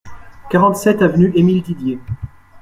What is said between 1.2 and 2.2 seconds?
Émile Didier